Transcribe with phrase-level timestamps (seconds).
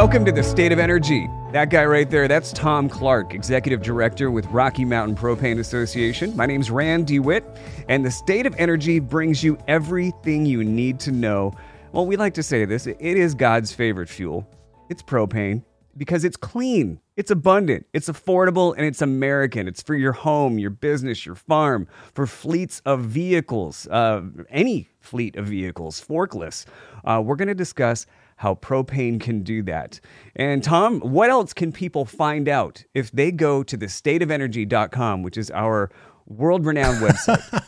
[0.00, 1.28] Welcome to the State of Energy.
[1.52, 6.34] That guy right there, that's Tom Clark, Executive Director with Rocky Mountain Propane Association.
[6.34, 7.44] My name's Rand DeWitt,
[7.86, 11.52] and the State of Energy brings you everything you need to know.
[11.92, 14.48] Well, we like to say this it is God's favorite fuel.
[14.88, 15.64] It's propane
[15.98, 19.68] because it's clean, it's abundant, it's affordable, and it's American.
[19.68, 25.36] It's for your home, your business, your farm, for fleets of vehicles, uh, any fleet
[25.36, 26.64] of vehicles, forklifts.
[27.04, 28.06] Uh, we're going to discuss
[28.40, 30.00] how propane can do that.
[30.34, 35.36] And Tom, what else can people find out if they go to the stateofenergy.com, which
[35.36, 35.90] is our
[36.26, 37.62] world renowned website?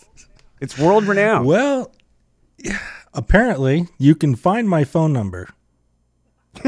[0.60, 1.46] it's world renowned.
[1.46, 1.92] Well,
[3.14, 5.48] apparently you can find my phone number.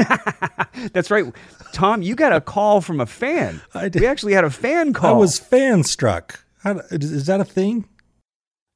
[0.93, 1.25] That's right.
[1.73, 3.59] Tom, you got a call from a fan.
[3.73, 4.03] I did.
[4.03, 5.15] We actually had a fan call.
[5.15, 6.45] I was fan struck.
[6.59, 7.89] How, is that a thing?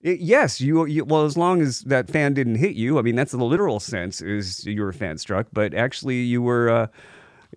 [0.08, 3.16] It, yes, you, you, Well, as long as that fan didn't hit you, I mean,
[3.16, 6.88] that's the literal sense is you were fan struck, but actually you were uh,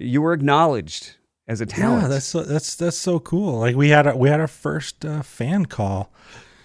[0.01, 2.03] you were acknowledged as a talent.
[2.03, 3.61] Yeah, that's so, that's that's so cool.
[3.61, 6.13] Like we had a, we had our first uh, fan call.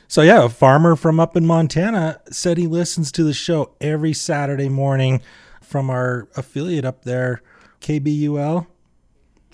[0.08, 4.14] So yeah, a farmer from up in Montana said he listens to the show every
[4.14, 5.22] Saturday morning
[5.62, 7.44] from our affiliate up there,
[7.82, 8.66] KBUL.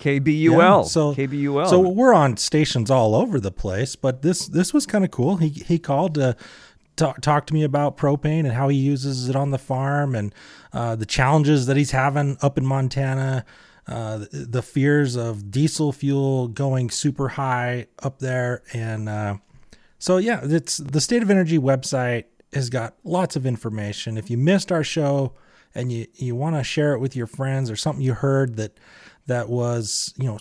[0.02, 0.82] KBUL.
[0.82, 1.68] Yeah, so KBUL.
[1.68, 5.36] So we're on stations all over the place, but this this was kind of cool.
[5.36, 6.36] He he called to
[6.96, 10.34] talk, talk to me about propane and how he uses it on the farm and
[10.72, 13.44] uh, the challenges that he's having up in Montana.
[13.86, 19.36] Uh, the, the, fears of diesel fuel going super high up there, and uh,
[19.98, 24.16] so yeah, it's the State of Energy website has got lots of information.
[24.16, 25.34] If you missed our show
[25.74, 28.78] and you you want to share it with your friends or something you heard that
[29.26, 30.38] that was, you know,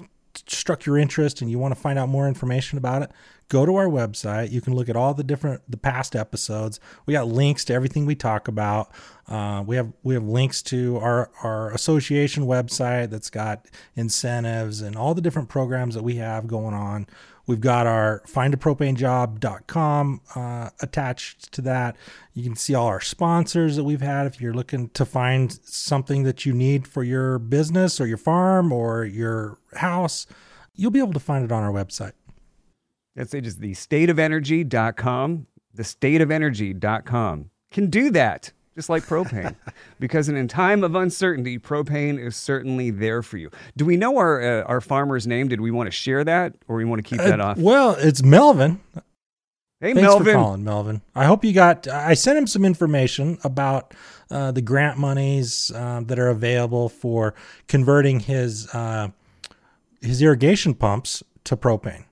[0.48, 3.12] struck your interest and you want to find out more information about it,
[3.50, 4.52] go to our website.
[4.52, 6.80] You can look at all the different the past episodes.
[7.06, 8.92] We got links to everything we talk about.
[9.28, 13.66] Uh, we have we have links to our our association website that's got
[13.96, 17.08] incentives and all the different programs that we have going on.
[17.48, 21.96] We've got our findapropanejob.com uh, attached to that.
[22.34, 24.28] You can see all our sponsors that we've had.
[24.28, 28.72] If you're looking to find something that you need for your business or your farm
[28.72, 30.28] or your house,
[30.76, 32.14] you'll be able to find it on our website.
[33.16, 35.48] That's it, just the stateofenergy.com.
[35.74, 39.56] The stateofenergy.com can do that just like propane.
[40.00, 43.52] because in a time of uncertainty, propane is certainly there for you.
[43.78, 45.48] Do we know our uh, our farmer's name?
[45.48, 47.58] Did we want to share that, or we want to keep uh, that off?
[47.58, 48.82] Well, it's Melvin.
[49.80, 50.26] Hey, Thanks Melvin.
[50.26, 51.02] for calling, Melvin.
[51.16, 51.88] I hope you got.
[51.88, 53.94] I sent him some information about
[54.32, 57.36] uh, the grant monies um, that are available for
[57.68, 59.10] converting his uh,
[60.02, 62.06] his irrigation pumps to propane.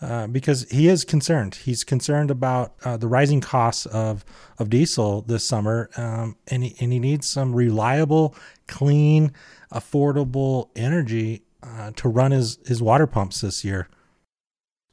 [0.00, 1.56] Uh, because he is concerned.
[1.56, 4.24] He's concerned about uh, the rising costs of,
[4.56, 8.36] of diesel this summer, um, and, he, and he needs some reliable,
[8.68, 9.32] clean,
[9.72, 13.88] affordable energy uh, to run his, his water pumps this year.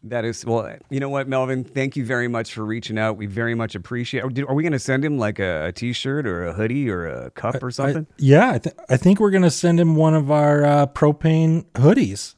[0.02, 0.76] That is well.
[0.90, 1.64] You know what, Melvin?
[1.64, 3.18] Thank you very much for reaching out.
[3.18, 4.24] We very much appreciate.
[4.24, 7.32] Are we going to send him like a a T-shirt or a hoodie or a
[7.32, 8.06] cup or something?
[8.10, 10.88] I, yeah, I, th- I think we're going to send him one of our uh,
[10.88, 12.36] propane hoodies.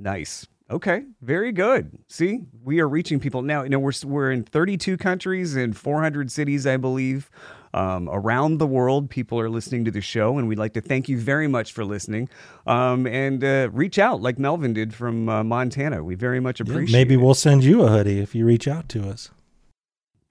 [0.00, 0.48] Nice.
[0.70, 1.98] Okay, very good.
[2.08, 3.62] See, we are reaching people now.
[3.62, 7.30] You know, we're we're in 32 countries and 400 cities, I believe,
[7.72, 9.08] um, around the world.
[9.08, 11.86] People are listening to the show, and we'd like to thank you very much for
[11.86, 12.28] listening.
[12.66, 16.04] Um, and uh, reach out like Melvin did from uh, Montana.
[16.04, 16.90] We very much appreciate.
[16.90, 17.18] Yeah, maybe it.
[17.18, 19.30] we'll send you a hoodie if you reach out to us.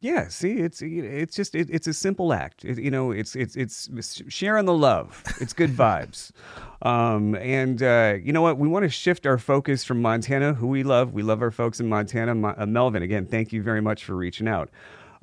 [0.08, 2.64] Yeah, see, it's it's just it, it's a simple act.
[2.64, 5.22] It, you know, it's it's it's sharing the love.
[5.42, 6.32] It's good vibes.
[6.84, 8.60] Um, and uh, you know what?
[8.60, 11.12] We want to shift our focus from Montana, who we love.
[11.12, 12.54] We love our folks in Montana.
[12.56, 14.70] uh, Melvin, again, thank you very much for reaching out.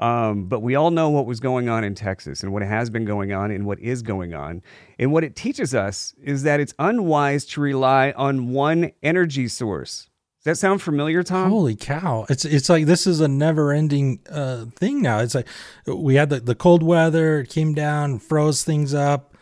[0.01, 3.05] Um, but we all know what was going on in Texas and what has been
[3.05, 4.63] going on and what is going on.
[4.99, 10.09] And what it teaches us is that it's unwise to rely on one energy source.
[10.45, 11.51] Does that sound familiar, Tom?
[11.51, 12.27] Holy cow!
[12.29, 15.21] It's it's like this is a never-ending uh, thing now.
[15.21, 15.49] It's like
[15.87, 19.35] we had the, the cold weather, it came down, froze things up.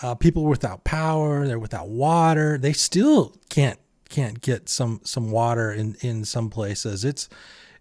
[0.00, 2.56] Uh, people without power, they're without water.
[2.56, 3.78] They still can't
[4.08, 7.04] can't get some some water in in some places.
[7.04, 7.28] It's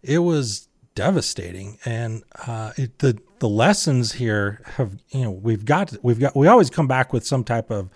[0.04, 5.96] it was devastating, and uh, it, the the lessons here have you know we've got
[6.04, 7.90] we've got we always come back with some type of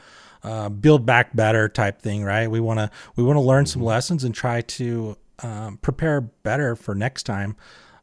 [0.43, 2.49] uh, build back better type thing, right?
[2.49, 3.87] We want to we want to learn some mm-hmm.
[3.87, 7.55] lessons and try to um, prepare better for next time.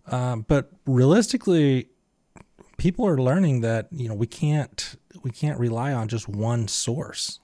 [0.06, 1.90] Um, but realistically,
[2.76, 7.40] people are learning that you know we can't we can't rely on just one source.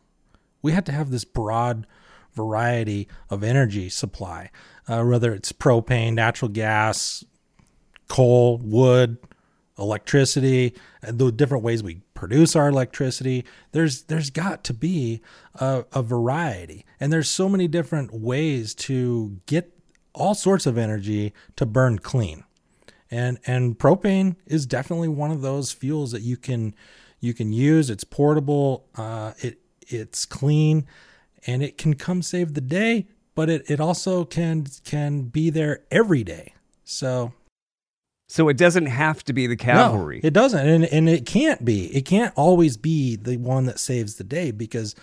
[0.61, 1.87] We have to have this broad
[2.35, 4.51] variety of energy supply,
[4.89, 7.25] uh, whether it's propane, natural gas,
[8.09, 9.19] coal, wood,
[9.83, 13.45] electricity, the different ways we produce our electricity.
[13.73, 15.21] There's there's got to be
[15.57, 19.77] a, a variety, and there's so many different ways to get
[20.15, 22.45] all sorts of energy to burn clean.
[23.11, 26.75] And and propane is definitely one of those fuels that you can
[27.21, 27.91] you can use.
[27.91, 28.87] It's portable.
[28.97, 29.59] Uh, it
[29.89, 30.87] it's clean,
[31.47, 33.07] and it can come save the day.
[33.35, 36.55] But it, it also can can be there every day.
[36.85, 37.33] So
[38.33, 40.21] so it doesn't have to be the cavalry.
[40.23, 41.95] No, it doesn't, and and it can't be.
[41.95, 44.95] It can't always be the one that saves the day because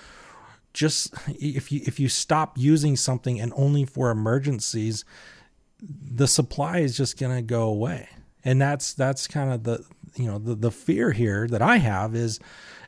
[0.74, 5.06] just if you if you stop using something and only for emergencies,
[5.80, 8.10] the supply is just going to go away.
[8.44, 9.86] And that's that's kind of the
[10.16, 12.40] you know the the fear here that I have is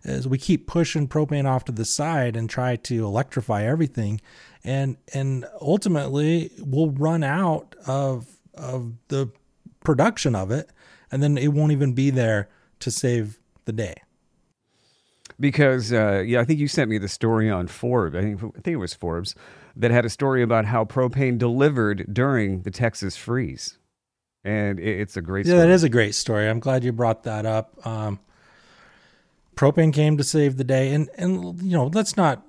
[0.05, 4.19] is we keep pushing propane off to the side and try to electrify everything
[4.63, 9.31] and and ultimately we'll run out of of the
[9.83, 10.69] production of it
[11.12, 12.50] and then it won't even be there
[12.80, 13.95] to save the day
[15.42, 18.16] because uh, yeah, I think you sent me the story on Forbes.
[18.16, 19.36] I think I think it was Forbes
[19.75, 23.78] that had a story about how propane delivered during the Texas freeze,
[24.44, 25.45] and it, it's a great.
[25.45, 25.68] Yeah, story.
[25.68, 26.48] that is a great story.
[26.48, 27.86] I'm glad you brought that up.
[27.86, 28.19] Um,
[29.56, 32.45] propane came to save the day, and and you know let's not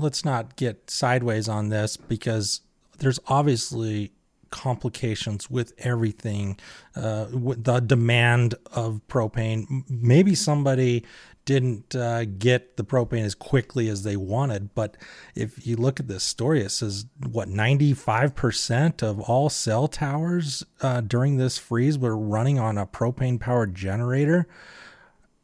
[0.00, 2.62] let's not get sideways on this because
[2.98, 4.12] there's obviously
[4.56, 6.58] complications with everything
[6.94, 11.04] uh, with the demand of propane maybe somebody
[11.46, 14.74] didn't uh, get the propane as quickly as they wanted.
[14.74, 14.96] But
[15.34, 21.00] if you look at this story, it says what 95% of all cell towers uh,
[21.00, 24.46] during this freeze were running on a propane powered generator.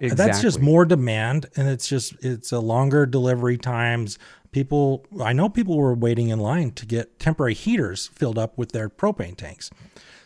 [0.01, 0.27] Exactly.
[0.27, 4.19] That's just more demand, and it's just it's a longer delivery times.
[4.53, 8.73] People, I know people were waiting in line to get temporary heaters filled up with
[8.73, 9.71] their propane tanks.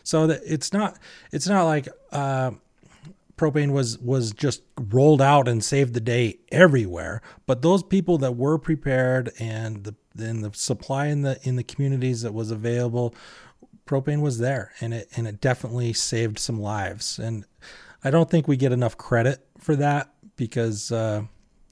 [0.03, 0.97] So that it's not
[1.31, 2.51] it's not like uh,
[3.37, 7.21] propane was was just rolled out and saved the day everywhere.
[7.45, 11.63] But those people that were prepared and the and the supply in the in the
[11.63, 13.13] communities that was available,
[13.85, 17.19] propane was there, and it and it definitely saved some lives.
[17.19, 17.45] And
[18.03, 21.23] I don't think we get enough credit for that because uh,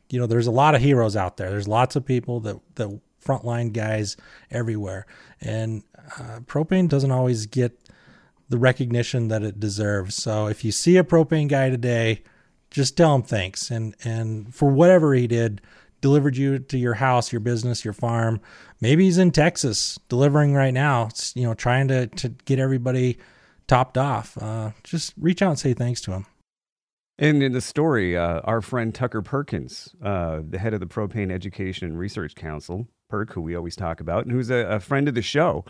[0.10, 1.50] you know there's a lot of heroes out there.
[1.50, 4.18] There's lots of people that that frontline guys
[4.52, 5.06] everywhere,
[5.42, 5.84] and
[6.20, 7.80] uh, propane doesn't always get
[8.50, 10.16] the recognition that it deserves.
[10.16, 12.22] So if you see a propane guy today,
[12.70, 15.62] just tell him thanks and and for whatever he did,
[16.02, 18.40] delivered you to your house, your business, your farm.
[18.82, 23.18] Maybe he's in Texas delivering right now, you know, trying to to get everybody
[23.68, 24.38] topped off.
[24.38, 26.26] Uh, just reach out and say thanks to him.
[27.18, 31.32] And in the story, uh, our friend Tucker Perkins, uh, the head of the Propane
[31.32, 35.08] Education and Research Council, PERC, who we always talk about, and who's a, a friend
[35.08, 35.64] of the show,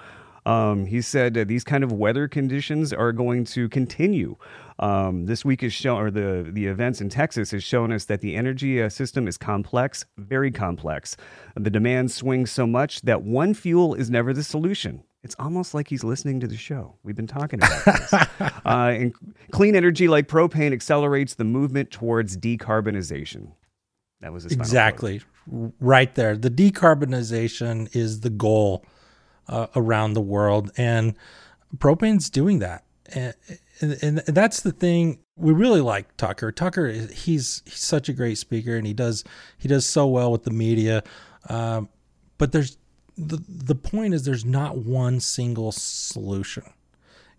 [0.48, 4.38] um, he said uh, these kind of weather conditions are going to continue.
[4.80, 8.22] Um, this week is shown, or the the events in Texas has shown us that
[8.22, 11.16] the energy uh, system is complex, very complex.
[11.56, 15.04] The demand swings so much that one fuel is never the solution.
[15.26, 16.98] It's almost like he's listening to the show.
[17.02, 18.14] We've been talking about this.
[18.40, 19.12] uh, and
[19.50, 23.54] clean energy like propane accelerates the movement towards decarbonization.
[24.22, 25.24] That was exactly
[25.80, 26.38] right there.
[26.38, 28.86] The decarbonization is the goal
[29.48, 31.16] uh, around the world, and
[31.76, 32.84] propane's doing that.
[33.12, 33.34] And,
[33.82, 36.52] and, and, that's the thing we really like Tucker.
[36.52, 39.24] Tucker, he's he's such a great speaker, and he does
[39.58, 41.04] he does so well with the media.
[41.50, 41.90] Um,
[42.38, 42.78] but there's
[43.18, 46.64] the the point is there's not one single solution,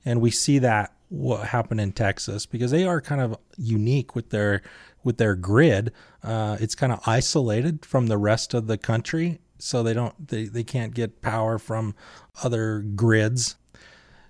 [0.04, 4.30] and we see that what happened in Texas because they are kind of unique with
[4.30, 4.62] their
[5.04, 5.92] with their grid.
[6.22, 10.44] Uh, it's kind of isolated from the rest of the country, so they don't they,
[10.44, 11.94] they can't get power from
[12.42, 13.56] other grids.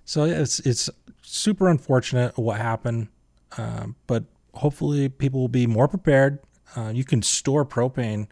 [0.04, 0.90] So it's it's
[1.22, 3.08] super unfortunate what happened,
[3.56, 4.24] uh, but
[4.54, 6.38] hopefully people will be more prepared.
[6.76, 8.26] Uh, you can store propane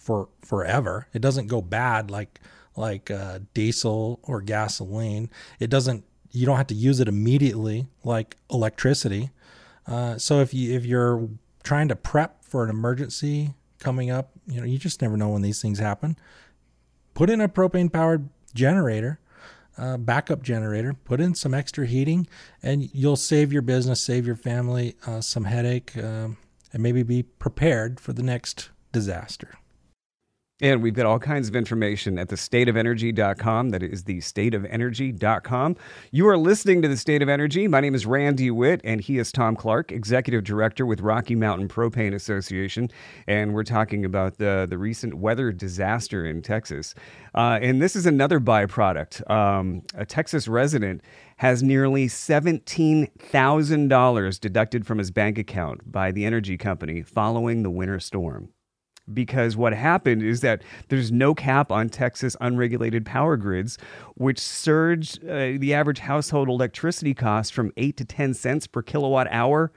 [0.00, 1.06] for forever.
[1.12, 2.40] It doesn't go bad like
[2.76, 5.30] like uh, diesel or gasoline.
[5.60, 6.04] It doesn't.
[6.32, 9.30] You don't have to use it immediately like electricity.
[9.86, 11.28] Uh, so if you if you're
[11.62, 14.30] trying to prep for an emergency coming up.
[14.46, 16.16] You know, you just never know when these things happen.
[17.14, 19.18] Put in a propane powered generator,
[19.76, 22.28] uh, backup generator, put in some extra heating,
[22.62, 26.36] and you'll save your business, save your family uh, some headache, um,
[26.72, 29.54] and maybe be prepared for the next disaster.
[30.60, 33.70] And we've got all kinds of information at thestateofenergy.com.
[33.70, 35.76] That is the stateofenergy.com.
[36.10, 37.66] You are listening to The State of Energy.
[37.66, 41.68] My name is Randy Witt, and he is Tom Clark, Executive Director with Rocky Mountain
[41.68, 42.90] Propane Association.
[43.26, 46.94] And we're talking about the, the recent weather disaster in Texas.
[47.34, 49.30] Uh, and this is another byproduct.
[49.30, 51.00] Um, a Texas resident
[51.38, 57.98] has nearly $17,000 deducted from his bank account by the energy company following the winter
[57.98, 58.50] storm
[59.12, 63.76] because what happened is that there's no cap on Texas unregulated power grids,
[64.14, 69.26] which surged uh, the average household electricity cost from 8 to 10 cents per kilowatt
[69.30, 69.72] hour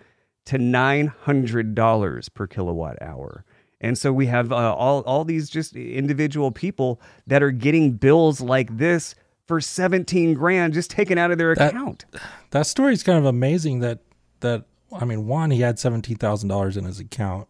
[0.46, 3.46] to $900 per kilowatt hour.
[3.82, 8.40] And so we have uh, all, all these just individual people that are getting bills
[8.40, 9.14] like this
[9.48, 12.06] for 17 grand just taken out of their That- account.
[12.52, 13.80] That story is kind of amazing.
[13.80, 14.00] That
[14.40, 14.66] that
[14.98, 17.48] I mean, one, he had seventeen thousand dollars in his account.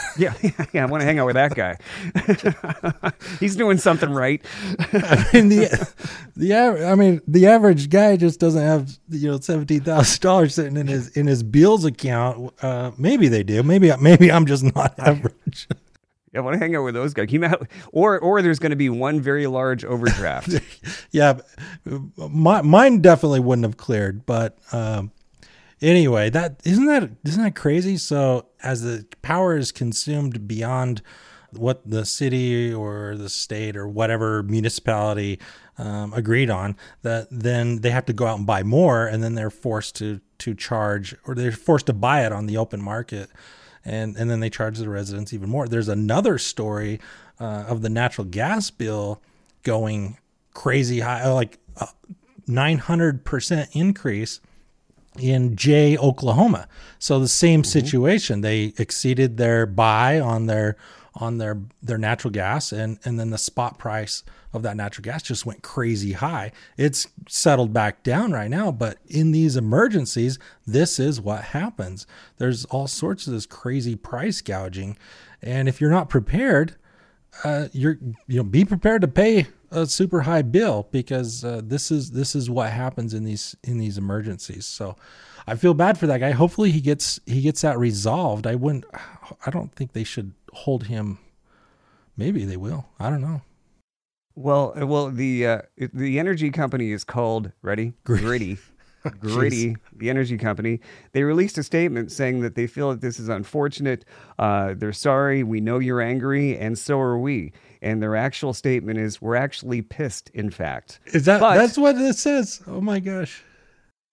[0.18, 0.34] Yeah,
[0.74, 1.78] yeah, I want to hang out with that guy.
[3.40, 4.44] He's doing something right.
[4.92, 5.94] I mean the
[6.36, 10.54] the aver- I mean the average guy just doesn't have you know seventeen thousand dollars
[10.54, 12.52] sitting in his in his bills account.
[12.62, 13.62] Uh, maybe they do.
[13.62, 15.66] Maybe maybe I'm just not average.
[16.32, 17.30] Yeah, I want to hang out with those guys.
[17.30, 17.46] You
[17.92, 20.48] Or, or there's going to be one very large overdraft.
[21.10, 21.40] yeah,
[22.16, 24.24] my, mine definitely wouldn't have cleared.
[24.24, 25.10] But um,
[25.82, 27.96] anyway, that isn't that isn't that crazy?
[27.96, 31.02] So as the power is consumed beyond
[31.50, 35.38] what the city or the state or whatever municipality
[35.76, 39.34] um, agreed on, that then they have to go out and buy more, and then
[39.34, 43.30] they're forced to to charge or they're forced to buy it on the open market.
[43.84, 45.66] And, and then they charge the residents even more.
[45.66, 47.00] There's another story
[47.40, 49.20] uh, of the natural gas bill
[49.64, 50.18] going
[50.54, 51.86] crazy high, like uh,
[52.48, 54.40] 900% increase
[55.18, 56.68] in Jay, Oklahoma.
[56.98, 58.40] So the same situation.
[58.40, 60.76] They exceeded their buy on their
[61.14, 65.22] on their their natural gas and and then the spot price of that natural gas
[65.22, 66.52] just went crazy high.
[66.76, 72.06] It's settled back down right now, but in these emergencies, this is what happens.
[72.36, 74.98] There's all sorts of this crazy price gouging.
[75.40, 76.76] And if you're not prepared,
[77.44, 81.90] uh, you're you know be prepared to pay a super high bill because uh, this
[81.90, 84.66] is this is what happens in these in these emergencies.
[84.66, 84.96] So
[85.46, 86.30] I feel bad for that guy.
[86.30, 88.46] Hopefully he gets he gets that resolved.
[88.46, 88.84] I wouldn't.
[89.46, 91.18] I don't think they should hold him.
[92.16, 92.86] Maybe they will.
[93.00, 93.42] I don't know.
[94.34, 95.62] well, uh, well, the uh,
[95.92, 98.58] the energy company is called ready Griddy.
[99.18, 103.28] Griddy, the energy company, they released a statement saying that they feel that this is
[103.28, 104.04] unfortunate.
[104.38, 105.42] Uh, they're sorry.
[105.42, 107.52] We know you're angry, and so are we.
[107.82, 111.96] And their actual statement is, "We're actually pissed." In fact, Is that But- that's what
[111.96, 112.62] it says?
[112.66, 113.42] Oh my gosh.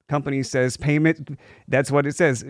[0.09, 2.43] company says payment that's what it says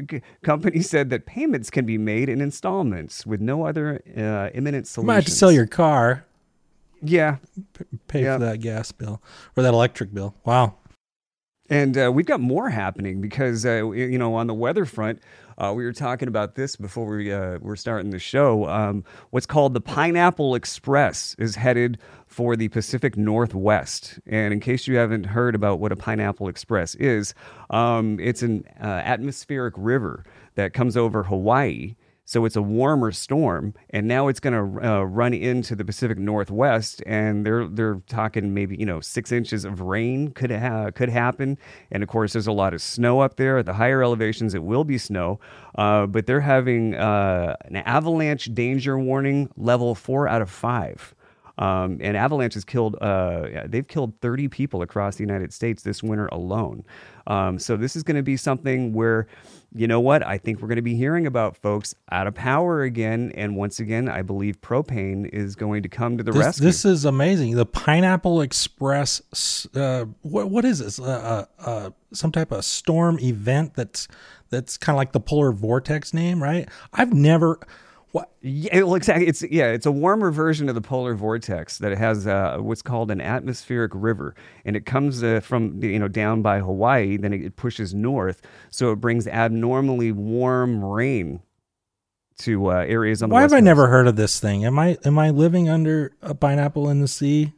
[0.43, 5.03] company said that payments can be made in installments with no other uh, imminent solution.
[5.03, 6.23] You might have to sell your car,
[7.01, 7.35] yeah
[8.07, 8.38] pay Yeah.
[8.38, 9.21] for that gas bill
[9.57, 10.35] or that electric bill.
[10.45, 10.75] Wow.
[11.69, 15.21] And uh, we've got more happening because uh, you know on the weather front
[15.59, 18.65] uh, we were talking about this before we uh, were starting the show.
[18.67, 21.97] Um, what's called the Pineapple Express is headed
[22.27, 24.19] for the Pacific Northwest.
[24.25, 27.33] And in case you haven't heard about what a Pineapple Express is,
[27.69, 30.23] um, it's an uh, atmospheric river
[30.55, 31.95] that comes over Hawaii.
[32.29, 36.19] So it's a warmer storm, and now it's going to uh, run into the Pacific
[36.19, 41.09] Northwest, and they're they're talking maybe you know six inches of rain could ha- could
[41.09, 41.57] happen,
[41.89, 43.57] and of course there's a lot of snow up there.
[43.57, 45.39] At the higher elevations, it will be snow,
[45.74, 51.15] uh, but they're having uh, an avalanche danger warning level four out of five.
[51.59, 56.01] Um, and avalanche has killed, uh, they've killed 30 people across the United States this
[56.01, 56.86] winter alone.
[57.29, 59.27] Um, so this is going to be something where,
[59.74, 62.81] you know what, I think we're going to be hearing about folks out of power
[62.81, 63.31] again.
[63.36, 66.65] And once again, I believe propane is going to come to the This, rescue.
[66.65, 67.55] this is amazing.
[67.55, 69.67] The Pineapple Express.
[69.75, 71.00] Uh, what what is this?
[71.00, 74.07] Uh, uh, uh, some type of storm event that's
[74.50, 76.67] that's kind of like the polar vortex name, right?
[76.91, 77.59] I've never.
[78.12, 79.28] What Yeah, well, exactly.
[79.28, 83.12] It's yeah, it's a warmer version of the polar vortex that has uh, what's called
[83.12, 84.34] an atmospheric river,
[84.66, 87.18] and it comes uh, from you know down by Hawaii.
[87.18, 91.42] Then it pushes north, so it brings abnormally warm rain
[92.39, 94.66] to uh, areas on the why have west I never heard of this thing?
[94.66, 97.54] Am I am I living under a pineapple in the sea?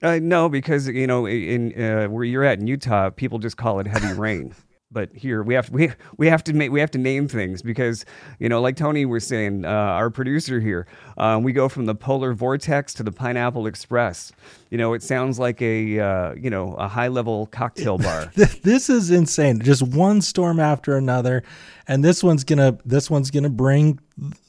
[0.00, 3.80] Uh, no, because you know in uh, where you're at in Utah, people just call
[3.80, 4.54] it heavy rain.
[4.90, 7.60] But here we have to, we we have to make we have to name things
[7.60, 8.04] because
[8.38, 10.86] you know like Tony was saying uh, our producer here
[11.18, 14.32] uh, we go from the polar vortex to the pineapple express.
[14.70, 18.32] You know it sounds like a uh, you know a high level cocktail bar.
[18.34, 19.60] This is insane.
[19.60, 21.42] Just one storm after another
[21.86, 23.98] and this one's gonna this one's gonna bring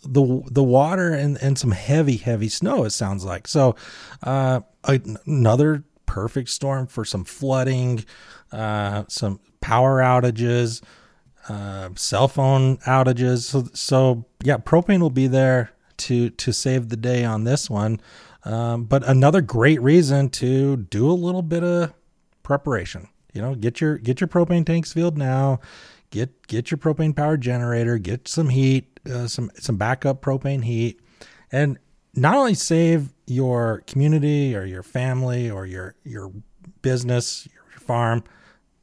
[0.04, 3.48] the the water and and some heavy heavy snow it sounds like.
[3.48, 3.76] So
[4.24, 8.04] uh, another perfect storm for some flooding
[8.52, 10.82] uh, some power outages,
[11.48, 13.44] uh, cell phone outages.
[13.44, 18.00] So, so yeah, propane will be there to to save the day on this one.
[18.46, 21.94] Um, but another great reason to do a little bit of
[22.44, 23.10] preparation.
[23.34, 25.60] You know, get your get your propane tanks filled now.
[26.10, 27.98] Get get your propane power generator.
[27.98, 31.00] Get some heat, uh, some some backup propane heat,
[31.52, 31.78] and
[32.16, 36.32] not only save your community or your family or your your
[36.82, 38.24] business, your farm,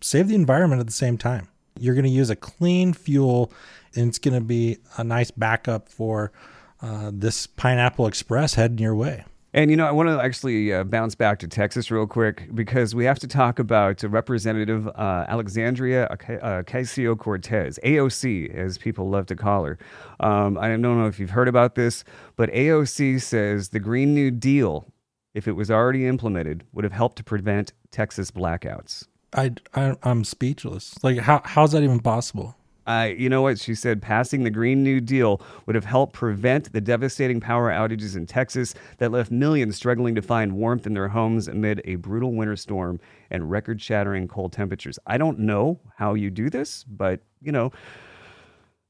[0.07, 1.49] save the environment at the same time.
[1.79, 3.53] You're going to use a clean fuel,
[3.95, 6.33] and it's going to be a nice backup for
[6.81, 9.25] uh, this Pineapple Express heading your way.
[9.53, 12.95] And you know, I want to actually uh, bounce back to Texas real quick because
[12.95, 19.35] we have to talk about Representative uh, Alexandria Ocasio Cortez, AOC, as people love to
[19.35, 19.79] call her.
[20.21, 22.05] Um, I don't know if you've heard about this,
[22.37, 24.93] but AOC says the Green New Deal,
[25.33, 29.07] if it was already implemented, would have helped to prevent Texas blackouts.
[29.37, 31.03] I, I am speechless.
[31.05, 32.57] Like how how's that even possible?
[32.87, 33.59] Uh, you know what?
[33.59, 38.17] She said passing the Green New Deal would have helped prevent the devastating power outages
[38.17, 42.33] in Texas that left millions struggling to find warmth in their homes amid a brutal
[42.33, 43.01] winter storm
[43.31, 45.01] and record shattering cold temperatures.
[45.05, 47.73] I don't know how you do this, but, you know,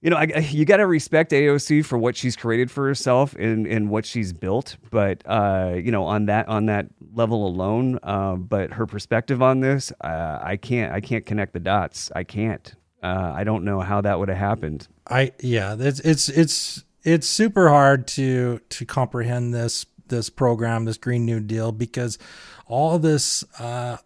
[0.03, 3.67] you know, I, you got to respect AOC for what she's created for herself and,
[3.67, 4.77] and what she's built.
[4.91, 9.61] But uh, you know, on that on that level alone, uh, but her perspective on
[9.61, 12.11] this, uh, I can't I can't connect the dots.
[12.15, 12.75] I can't.
[13.03, 14.87] Uh, I don't know how that would have happened.
[15.09, 20.99] I yeah, it's it's it's it's super hard to to comprehend this this program, this
[20.99, 22.19] Green New Deal, because
[22.67, 23.97] all this uh,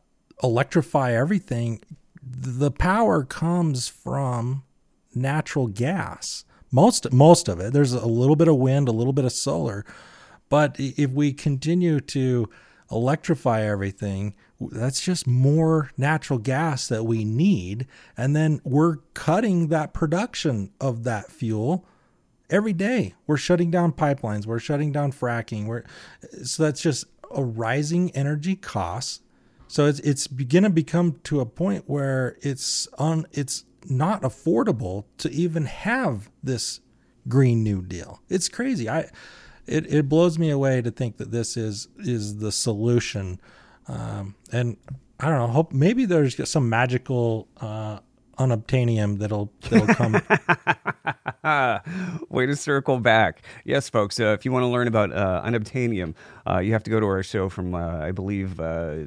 [0.43, 1.81] electrify everything.
[2.23, 4.63] The power comes from
[5.15, 6.45] natural gas.
[6.71, 7.73] Most most of it.
[7.73, 9.85] There's a little bit of wind, a little bit of solar,
[10.49, 12.49] but if we continue to
[12.91, 17.87] electrify everything, that's just more natural gas that we need,
[18.17, 21.87] and then we're cutting that production of that fuel
[22.51, 23.15] every day.
[23.27, 25.67] We're shutting down pipelines, we're shutting down fracking.
[25.67, 25.85] We're
[26.45, 29.23] so that's just a rising energy cost.
[29.69, 35.05] So it's it's going to become to a point where it's on it's not affordable
[35.19, 36.81] to even have this
[37.29, 38.21] Green New Deal.
[38.29, 38.89] It's crazy.
[38.89, 39.11] I
[39.67, 43.41] it, it blows me away to think that this is is the solution.
[43.89, 44.77] Um, and
[45.19, 45.47] I don't know.
[45.49, 48.01] Hope maybe there's some magical uh,
[48.39, 50.15] unobtainium that'll that'll come.
[52.29, 53.43] Way to circle back.
[53.65, 54.19] Yes, folks.
[54.19, 56.15] Uh, if you want to learn about uh, unobtainium,
[56.49, 59.05] uh, you have to go to our show from uh, I believe uh,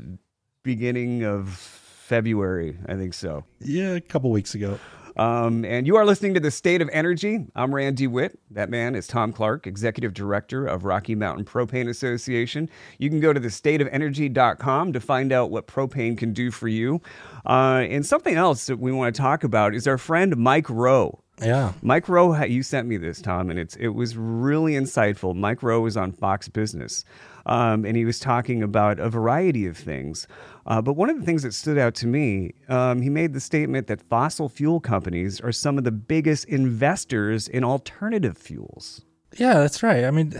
[0.64, 1.83] beginning of
[2.14, 3.44] February, I think so.
[3.60, 4.78] Yeah, a couple weeks ago.
[5.18, 7.48] Um, and you are listening to The State of Energy.
[7.56, 8.38] I'm Randy Witt.
[8.52, 12.70] That man is Tom Clark, Executive Director of Rocky Mountain Propane Association.
[13.00, 17.02] You can go to thestateofenergy.com to find out what propane can do for you.
[17.48, 21.20] Uh, and something else that we want to talk about is our friend Mike Rowe.
[21.42, 21.74] Yeah.
[21.82, 25.36] Mike Rowe, you sent me this, Tom, and it's it was really insightful.
[25.36, 27.06] Mike Rowe was on Fox Business,
[27.46, 30.28] um, and he was talking about a variety of things.
[30.66, 33.40] Uh, but one of the things that stood out to me, um, he made the
[33.40, 39.02] statement that fossil fuel companies are some of the biggest investors in alternative fuels.
[39.36, 40.04] Yeah, that's right.
[40.04, 40.40] I mean,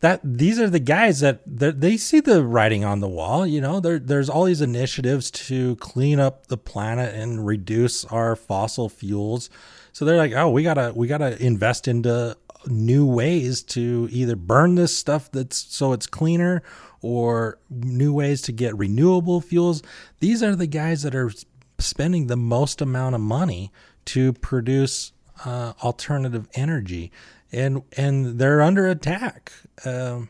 [0.00, 3.46] that these are the guys that they see the writing on the wall.
[3.46, 8.36] You know, there, there's all these initiatives to clean up the planet and reduce our
[8.36, 9.48] fossil fuels.
[9.92, 14.74] So they're like, oh, we gotta we gotta invest into new ways to either burn
[14.74, 16.62] this stuff that's so it's cleaner
[17.02, 19.82] or new ways to get renewable fuels.
[20.20, 21.30] These are the guys that are
[21.78, 23.70] spending the most amount of money
[24.06, 25.12] to produce
[25.44, 27.12] uh, alternative energy,
[27.52, 29.52] and and they're under attack.
[29.84, 30.22] Uh,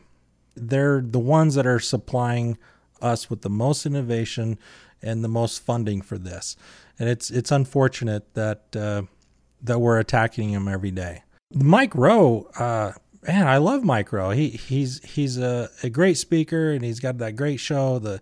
[0.55, 2.57] they're the ones that are supplying
[3.01, 4.57] us with the most innovation
[5.01, 6.55] and the most funding for this,
[6.99, 9.03] and it's it's unfortunate that uh,
[9.61, 11.23] that we're attacking them every day.
[11.53, 12.91] Mike Rowe uh,
[13.27, 14.31] man, I love Mike Rowe.
[14.31, 17.99] He he's he's a, a great speaker and he's got that great show.
[17.99, 18.21] The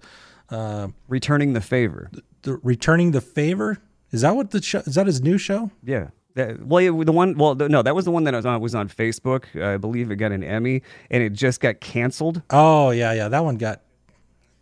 [0.49, 2.09] uh, returning the favor.
[2.11, 3.77] The, the, returning the favor.
[4.11, 4.79] Is that what the show?
[4.79, 5.71] Is that his new show?
[5.83, 6.09] Yeah.
[6.35, 7.37] That, well, the one.
[7.37, 9.61] Well, no, that was the one that was on, was on Facebook.
[9.61, 12.41] I believe it got an Emmy, and it just got canceled.
[12.49, 13.29] Oh yeah, yeah.
[13.29, 13.81] That one got.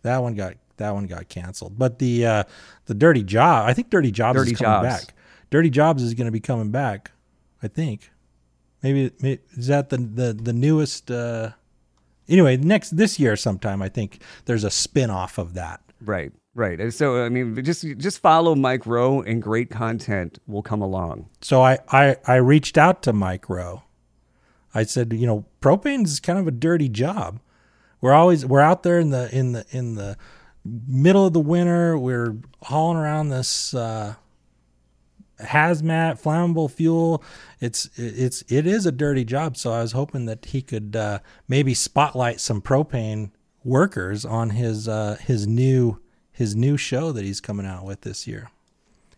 [0.02, 0.54] That one got.
[0.76, 1.76] That one got canceled.
[1.76, 2.44] But the uh,
[2.86, 3.68] the Dirty Job.
[3.68, 5.04] I think Dirty Jobs Dirty is coming Jobs.
[5.06, 5.14] back.
[5.50, 7.10] Dirty Jobs is going to be coming back.
[7.60, 8.10] I think.
[8.84, 11.10] Maybe, maybe is that the the the newest.
[11.10, 11.52] Uh,
[12.28, 15.80] anyway, next this year sometime, I think there's a spin off of that.
[16.02, 16.32] Right.
[16.54, 16.78] Right.
[16.78, 21.30] And so I mean just just follow Mike Rowe and great content will come along.
[21.40, 23.84] So I I, I reached out to Mike Rowe.
[24.74, 27.40] I said, you know, propane is kind of a dirty job.
[28.02, 30.18] We're always we're out there in the in the in the
[30.64, 31.96] middle of the winter.
[31.96, 34.16] We're hauling around this uh,
[35.40, 37.22] hazmat flammable fuel.
[37.60, 39.56] It's it's it is a dirty job.
[39.56, 41.18] So I was hoping that he could uh,
[41.48, 43.30] maybe spotlight some propane
[43.64, 48.26] workers on his uh, his new his new show that he's coming out with this
[48.26, 48.50] year.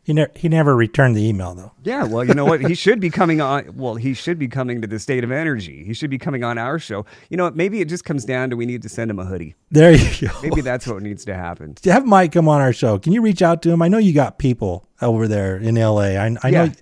[0.07, 1.73] He never he never returned the email though.
[1.83, 2.61] Yeah, well, you know what?
[2.61, 3.73] he should be coming on.
[3.75, 5.83] Well, he should be coming to the State of Energy.
[5.83, 7.05] He should be coming on our show.
[7.29, 7.57] You know, what?
[7.57, 9.57] maybe it just comes down to we need to send him a hoodie.
[9.73, 10.33] There you go.
[10.45, 11.75] Maybe that's what needs to happen.
[11.87, 13.01] Have Mike come on our show.
[13.01, 13.83] Can you reach out to him?
[13.83, 16.01] I know you got people over there in LA.
[16.14, 16.64] I, I Yeah.
[16.66, 16.73] know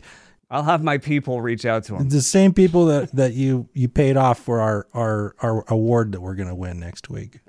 [0.50, 2.10] I'll have my people reach out to him.
[2.10, 6.20] the same people that, that you you paid off for our our, our award that
[6.20, 7.40] we're gonna win next week.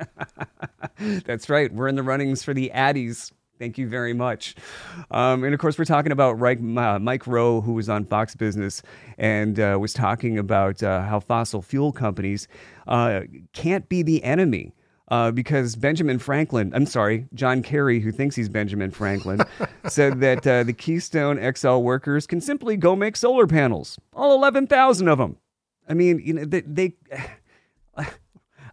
[1.25, 1.71] That's right.
[1.71, 3.33] We're in the runnings for the Addies.
[3.57, 4.55] Thank you very much.
[5.11, 8.81] Um, and of course, we're talking about Mike, uh, Rowe, who was on Fox Business
[9.17, 12.49] and uh, was talking about uh, how fossil fuel companies
[12.87, 13.21] uh,
[13.53, 14.73] can't be the enemy.
[15.07, 19.39] Uh, because Benjamin Franklin, I'm sorry, John Kerry, who thinks he's Benjamin Franklin,
[19.87, 25.07] said that uh, the Keystone XL workers can simply go make solar panels, all 11,000
[25.07, 25.37] of them.
[25.87, 26.95] I mean, you know, they, they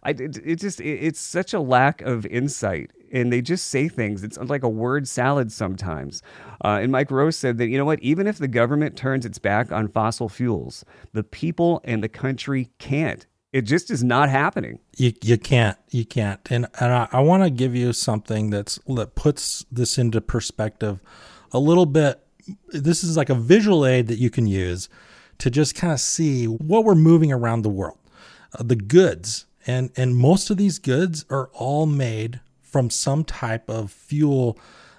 [0.03, 3.87] I, it, it just it, it's such a lack of insight and they just say
[3.87, 6.21] things it's like a word salad sometimes
[6.63, 9.39] uh, and Mike Rowe said that you know what even if the government turns its
[9.39, 14.79] back on fossil fuels the people and the country can't it just is not happening
[14.97, 16.39] You you can't you can't.
[16.49, 20.99] And and I, I want to give you something that's that puts this into perspective
[21.51, 22.19] a little bit.
[22.69, 24.89] This is like a visual aid that you can use
[25.37, 27.99] to just kind of see what we're moving around the world.
[28.57, 33.69] Uh, the goods and and most of these goods are all made from some type
[33.69, 34.57] of fuel.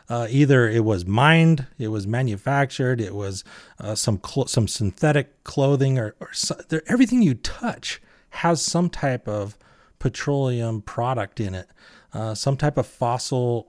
[0.08, 3.42] Uh, either it was mined, it was manufactured, it was
[3.80, 6.54] uh, some cl- some synthetic clothing, or, or so,
[6.86, 9.56] everything you touch has some type of
[9.98, 11.68] petroleum product in it,
[12.12, 13.68] uh, some type of fossil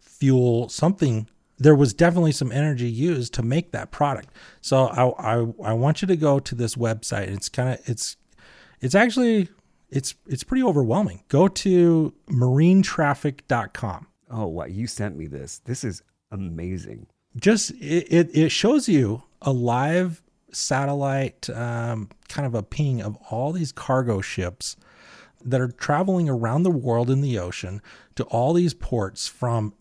[0.00, 1.28] fuel, something.
[1.58, 4.30] There was definitely some energy used to make that product.
[4.62, 7.28] So I I, I want you to go to this website.
[7.28, 8.16] It's kind of it's
[8.80, 9.50] it's actually
[9.90, 11.22] it's it's pretty overwhelming.
[11.28, 14.06] Go to marinetraffic.com.
[14.30, 19.22] oh wow you sent me this this is amazing just it, it, it shows you
[19.42, 20.22] a live
[20.52, 24.76] satellite um, kind of a ping of all these cargo ships
[25.44, 27.80] that are traveling around the world in the ocean
[28.14, 29.74] to all these ports from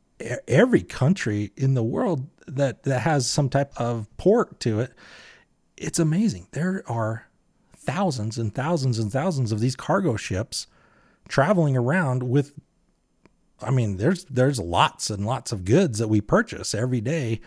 [0.47, 4.93] every country in the world that, that has some type of port to it.
[5.77, 6.47] It's amazing.
[6.51, 7.28] There are
[7.89, 10.67] thousands and thousands and thousands of these cargo ships
[11.27, 12.53] traveling around with
[13.61, 17.41] I mean, there's there's lots and lots of goods that we purchase every day.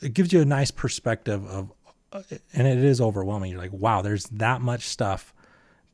[0.00, 1.72] It gives you a nice perspective of,
[2.12, 3.50] uh, and it is overwhelming.
[3.50, 5.34] You're like, wow, there's that much stuff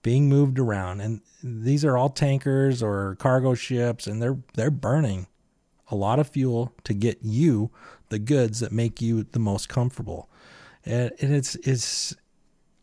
[0.02, 5.26] being moved around, and these are all tankers or cargo ships, and they're they're burning
[5.90, 7.70] a lot of fuel to get you
[8.10, 10.28] the goods that make you the most comfortable,
[10.84, 12.14] and, and it's it's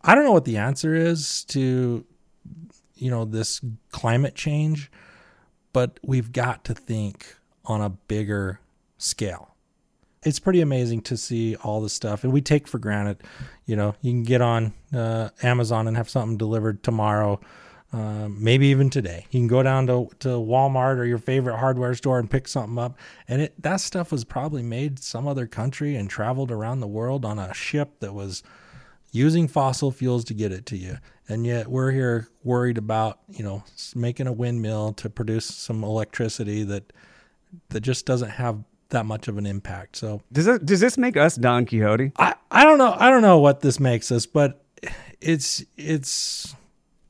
[0.06, 2.06] I don't know what the answer is to
[2.96, 3.60] you know this
[3.92, 4.90] climate change
[5.76, 8.62] but we've got to think on a bigger
[8.98, 9.56] scale.
[10.24, 13.22] It's pretty amazing to see all the stuff, and we take for granted.
[13.66, 17.42] You know, you can get on uh, Amazon and have something delivered tomorrow,
[17.92, 19.26] uh, maybe even today.
[19.32, 22.80] You can go down to, to Walmart or your favorite hardware store and pick something
[22.80, 26.88] up, and it that stuff was probably made some other country and traveled around the
[26.88, 28.44] world on a ship that was
[29.16, 30.98] using fossil fuels to get it to you.
[31.28, 33.64] And yet we're here worried about, you know,
[33.96, 36.94] making a windmill to produce some electricity that
[37.70, 39.96] that just doesn't have that much of an impact.
[39.96, 43.22] So does it, does this make us don quixote I, I don't know I don't
[43.22, 44.64] know what this makes us, but
[45.22, 46.54] it's it's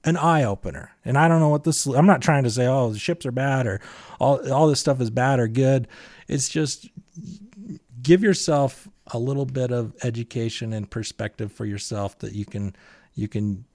[0.06, 0.92] an eye opener.
[1.04, 3.32] And I don't know what this I'm not trying to say oh the ships are
[3.32, 3.82] bad or
[4.20, 5.88] all all this stuff is bad or good.
[6.28, 6.90] It's just
[8.02, 12.76] give yourself a little bit of education and perspective for yourself that you can
[13.14, 13.66] you can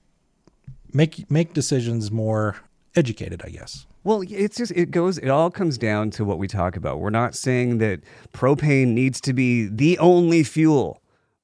[0.93, 2.57] make make decisions more
[2.95, 3.85] educated, I guess.
[4.03, 6.99] Well, it's just it goes it all comes down to what we talk about.
[6.99, 8.01] We're not saying that
[8.33, 11.00] propane needs to be the only fuel.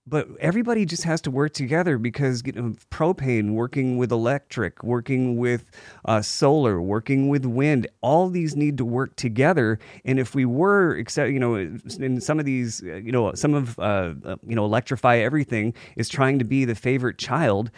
[0.10, 5.38] But everybody just has to work together because you know, propane working with electric working
[5.38, 5.70] with
[6.06, 9.80] uh, solar working with wind all these need to work together.
[10.06, 13.78] And if we were except you know in some of these you know some of
[13.80, 14.14] uh,
[14.48, 17.70] you know electrify everything is trying to be the favorite child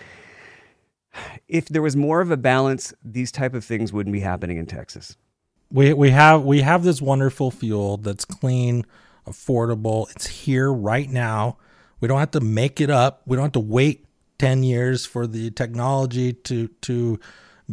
[1.48, 4.66] if there was more of a balance these type of things wouldn't be happening in
[4.66, 5.18] texas.
[5.72, 8.86] We we have we have this wonderful fuel that's clean
[9.28, 10.10] affordable.
[10.12, 11.58] It's here right now
[12.00, 13.22] we don't have to make it up.
[13.26, 14.06] We don't have to wait
[14.40, 17.20] 10 years for the technology to to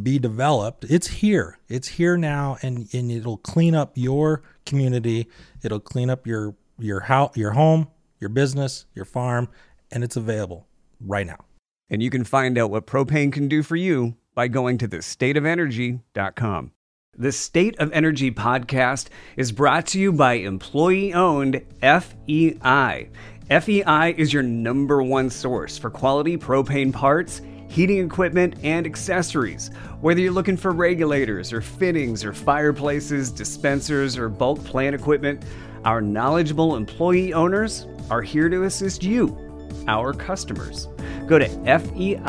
[0.02, 0.84] be developed.
[0.88, 1.58] It's here.
[1.68, 5.28] It's here now and, and it'll clean up your community.
[5.62, 7.88] It'll clean up your your house, your home,
[8.20, 9.48] your business, your farm,
[9.90, 10.66] and it's available
[11.00, 11.44] right now.
[11.88, 16.72] And you can find out what propane can do for you by going to thestateofenergy.com.
[17.18, 23.08] The State of Energy podcast is brought to you by employee owned FEI.
[23.48, 29.70] FEI is your number one source for quality propane parts, heating equipment, and accessories.
[30.00, 35.44] Whether you're looking for regulators or fittings or fireplaces, dispensers, or bulk plant equipment,
[35.84, 39.38] our knowledgeable employee owners are here to assist you,
[39.86, 40.88] our customers.
[41.28, 42.26] Go to feiinc.com.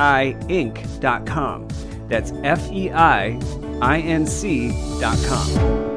[2.08, 3.40] That's F E I
[3.82, 5.97] I N C.com.